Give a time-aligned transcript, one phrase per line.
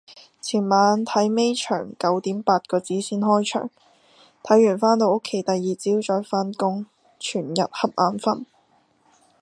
[0.41, 3.69] 前晚睇尾場九點八個字先開場，
[4.41, 6.87] 睇完返到屋企第朝再返工，
[7.19, 8.43] 全日恰眼瞓